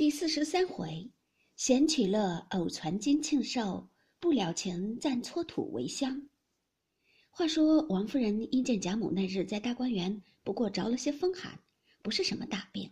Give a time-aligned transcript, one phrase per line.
[0.00, 1.10] 第四十三回，
[1.56, 3.86] 闲取乐，偶传金庆寿；
[4.18, 6.26] 不了情，暂搓土为香。
[7.28, 11.60] 话说王夫人因见贾母那日在大观园不过着了些风寒，
[12.00, 12.90] 不是什么大病，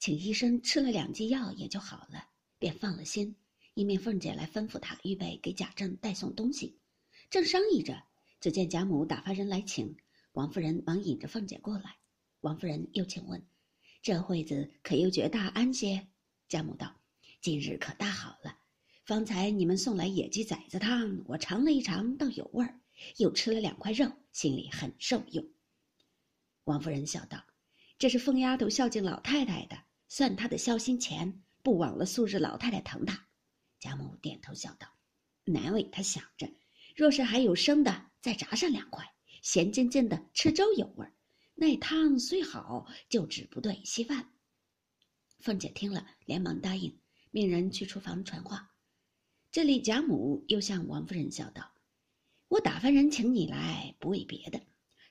[0.00, 2.26] 请医生吃了两剂药也就好了，
[2.58, 3.36] 便放了心。
[3.74, 6.80] 一面凤姐来吩咐她预备给贾政带送东西，
[7.30, 8.02] 正商议着，
[8.40, 9.94] 只见贾母打发人来请
[10.32, 11.98] 王夫人，忙引着凤姐过来。
[12.40, 13.46] 王夫人又请问
[14.02, 16.08] ：“这会子可又觉大安些？”
[16.48, 16.96] 贾母道
[17.42, 18.56] ：“今日可大好了，
[19.04, 22.80] 方才你们送来野鸡崽子汤，我尝了一尝，倒有味儿，
[23.18, 25.46] 又吃了两块肉，心里很受用。”
[26.64, 27.44] 王夫人笑道
[27.98, 29.76] ：“这是疯丫头孝敬老太太的，
[30.08, 33.28] 算她的孝心钱，不枉了素日老太太疼她。”
[33.78, 34.88] 贾母点头笑道
[35.44, 36.50] ：“难为她想着，
[36.96, 39.04] 若是还有生的，再炸上两块，
[39.42, 41.12] 咸津津的吃粥有味儿。
[41.54, 44.32] 那汤虽好，就只不对稀饭。”
[45.40, 46.98] 凤姐听了，连忙答应，
[47.30, 48.72] 命人去厨房传话。
[49.52, 51.72] 这里贾母又向王夫人笑道
[52.48, 54.60] ：“我打发人请你来，不为别的。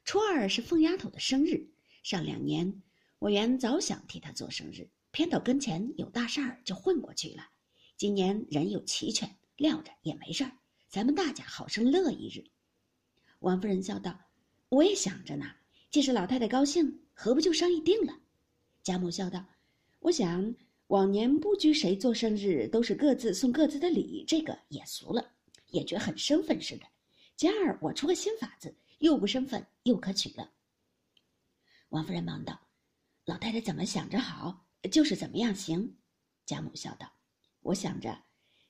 [0.03, 1.69] 初二是凤丫头的生日，
[2.03, 2.83] 上两年
[3.19, 7.47] 我原早想替她做生日，偏到跟前有大事儿，就混过去了。
[7.95, 10.51] 今年人又齐全，料着也没事儿，
[10.89, 12.43] 咱们大家好生乐一日。”
[13.39, 14.19] 王夫人笑道
[14.67, 15.45] ：“我也想着呢，
[15.89, 18.19] 既是老太太高兴，何不就商议定了？”
[18.83, 19.45] 贾母笑道。
[20.07, 20.55] 我想
[20.87, 25.33] 往年不拘谁做生日，都是各自送各自的礼，这个也俗了，
[25.71, 26.85] 也觉很生分似的。
[27.35, 30.49] 今儿我出个新法子，又不生分，又可取了。
[31.89, 32.57] 王夫人忙道
[33.27, 35.97] ：“老太太怎么想着好，就是怎么样行。”
[36.47, 37.11] 贾母笑道
[37.59, 38.17] ：“我想着，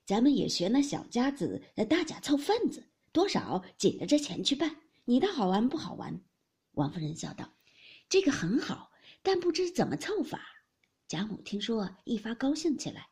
[0.04, 4.74] 咱们也学那小家子，大家凑份子，多少紧着这钱去办。
[5.04, 6.20] 你的好玩不好玩？”
[6.74, 7.48] 王夫人笑道
[8.10, 8.90] ：“这个很好，
[9.22, 10.44] 但不知怎么凑法。”
[11.08, 13.08] 贾母听说，一发高兴起来，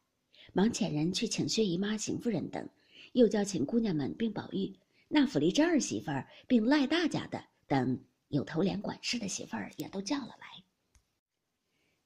[0.52, 2.69] 忙遣人去请薛姨妈、邢夫人等，
[3.14, 7.98] 又叫请姑娘们并宝玉、那府里这儿媳妇儿，并赖大家的等
[8.29, 10.46] 有头脸管事的媳妇儿也都叫了来。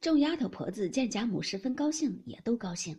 [0.01, 2.97] 众丫头婆子见贾母十分高兴，也都高兴，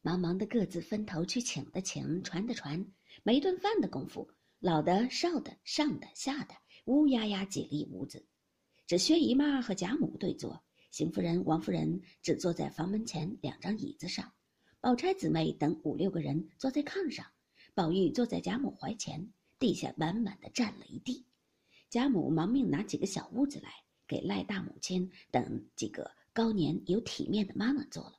[0.00, 2.82] 忙忙的各自分头去请的请，传的传，
[3.22, 4.26] 没顿饭的功夫，
[4.60, 6.54] 老的、少的、上的、下的，
[6.86, 8.26] 乌压压挤了一屋子，
[8.86, 10.64] 只薛姨妈和贾母对坐。
[10.90, 14.32] 邢夫人、王夫人只坐在房门前两张椅子上，
[14.80, 17.24] 宝钗姊妹等五六个人坐在炕上，
[17.74, 21.24] 宝玉坐在贾母怀前，地下满满的占了一地。
[21.88, 23.70] 贾母忙命拿几个小屋子来，
[24.06, 28.18] 给赖大母亲等几个高年有体面的妈妈做了。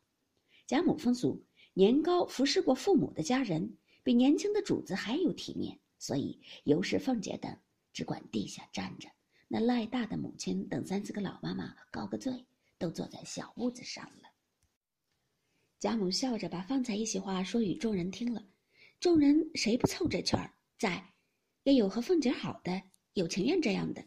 [0.66, 1.44] 贾母风俗，
[1.74, 7.54] 年高服侍过父母的家人，比年轻的主子还有体面，所以尤氏、凤姐等
[7.92, 9.10] 只管地下站着。
[9.50, 12.46] 那赖大的母亲等三四个老妈妈告个罪。
[12.82, 14.30] 都坐在小屋子上了。
[15.80, 18.44] 贾母笑着把方才一席话说与众人听了，
[19.00, 20.52] 众人谁不凑这圈儿？
[20.80, 21.14] 在，
[21.64, 22.82] 也有和凤姐好的，
[23.14, 24.04] 有情愿这样的，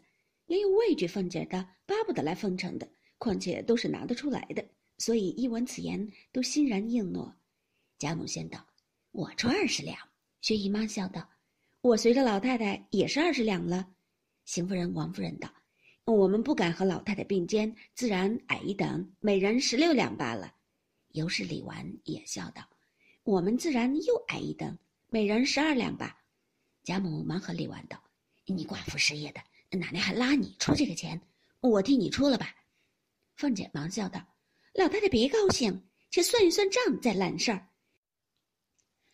[0.47, 2.85] 也有畏惧凤姐的，巴不得来奉承的。
[3.17, 7.33] 况且都是拿得出来的，所以一闻此言，都欣然应诺。
[7.97, 8.67] 贾母先道
[9.11, 9.97] ：“我出二十两。”
[10.41, 11.27] 薛姨妈笑道
[11.81, 13.87] ：“我随着老太太也是二十两了。”
[14.43, 15.49] 邢夫人、王夫人道。
[16.05, 20.53] 我们不敢和老太太并肩，自然矮一等，每人十六两罢了。
[21.13, 22.61] 尤氏、李纨也笑道
[23.23, 24.77] ：“我们自然又矮一等，
[25.09, 26.15] 每人十二两吧。”
[26.85, 27.99] 贾母忙和李纨道
[28.45, 29.41] ：“你寡妇失业的，
[29.79, 31.19] 奶奶还拉你出这个钱，
[31.59, 32.55] 我替你出了吧。”
[33.35, 34.23] 凤姐忙笑道
[34.75, 37.67] ：“老太太别高兴，且算一算账再揽事儿。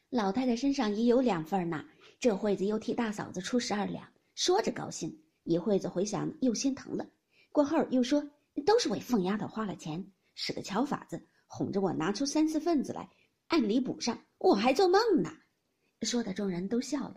[0.10, 1.86] 老太太身上已有两份呢，
[2.20, 5.18] 这会子又替大嫂子出十二两，说着高兴。”
[5.52, 7.06] 一会子回想又心疼了，
[7.52, 8.26] 过后又说
[8.66, 13.10] 都是为凤丫头花了钱，使个巧法子哄着我拿出三四份子来，
[13.48, 15.32] 按理补上，我还做梦呢。
[16.04, 17.16] 说的众人都笑了。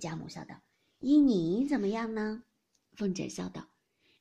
[0.00, 0.54] 贾母笑道
[1.00, 2.42] ：“依你怎么样呢？”
[2.96, 3.68] 凤姐笑道：“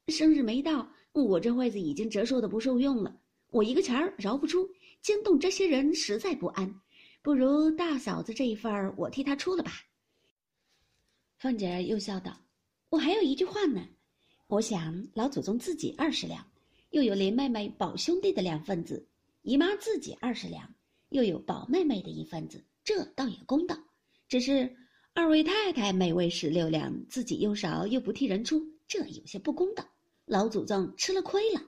[0.09, 3.19] 生日没到，我这会子已经折寿的不受用了，
[3.49, 4.69] 我一个钱儿饶不出，
[5.01, 6.81] 惊动这些人实在不安，
[7.21, 9.71] 不如大嫂子这一份儿我替她出了吧。”
[11.39, 12.42] 凤姐又笑道。
[12.93, 13.83] 我还有一句话呢，
[14.45, 16.47] 我想老祖宗自己二十两，
[16.91, 19.03] 又有林妹妹、宝兄弟的两份子，
[19.41, 20.71] 姨妈自己二十两，
[21.09, 23.75] 又有宝妹妹的一份子，这倒也公道。
[24.27, 24.77] 只是
[25.15, 29.83] 二位太太每位十六两，自己又少，又不替人出，这有些不公道。
[30.25, 31.63] 老祖宗吃了亏了。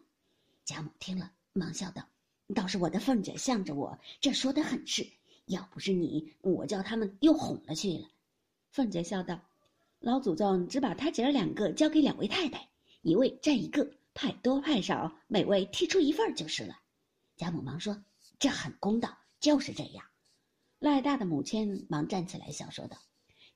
[0.63, 2.07] 贾母听了，忙笑道
[2.53, 5.03] ：“倒是我的凤姐向着我，这说的很是。
[5.47, 8.07] 要不是你，我叫他们又哄了去了。”
[8.69, 9.41] 凤姐笑道。
[10.05, 12.69] 老祖宗只把他姐儿两个交给两位太太，
[13.01, 16.75] 一位占一个，派多派少，每位剔出一份就是了。
[17.35, 18.03] 贾母忙说
[18.37, 20.05] ：“这很公道，就是这样。”
[20.77, 22.95] 赖大的母亲忙站起来笑说道：“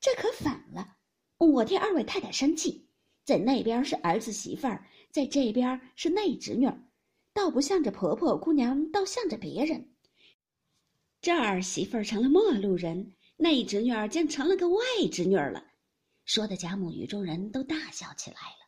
[0.01, 0.95] 这可反了，
[1.37, 2.89] 我替二位太太生气，
[3.23, 6.83] 在那边是儿子媳妇儿，在这边是内侄女儿，
[7.31, 9.93] 倒不向着婆婆姑娘，倒向着别人。
[11.21, 14.81] 这儿媳妇儿成了陌路人，内侄女儿竟成了个外
[15.11, 15.63] 侄女儿了。”
[16.29, 18.58] 说的贾母与众人都大笑起来。